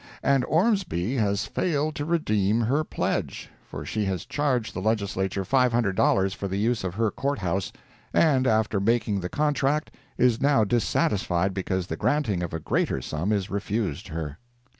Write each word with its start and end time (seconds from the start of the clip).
And 0.23 0.43
Ormsby 0.45 1.17
has 1.17 1.45
failed 1.45 1.93
to 1.93 2.05
redeem 2.05 2.61
her 2.61 2.83
pledge—for 2.83 3.85
she 3.85 4.05
has 4.05 4.25
charged 4.25 4.73
the 4.73 4.81
Legislature 4.81 5.45
$500 5.45 6.33
for 6.33 6.47
the 6.47 6.57
use 6.57 6.83
of 6.83 6.95
her 6.95 7.11
Court 7.11 7.37
house, 7.37 7.71
and 8.11 8.47
after 8.47 8.79
making 8.79 9.19
the 9.19 9.29
contract, 9.29 9.91
is 10.17 10.41
now 10.41 10.63
dissatisfied 10.63 11.53
because 11.53 11.85
the 11.85 11.97
granting 11.97 12.41
of 12.41 12.51
a 12.51 12.59
greater 12.59 12.99
sum 12.99 13.31
is 13.31 13.51
refused 13.51 14.07
her. 14.07 14.39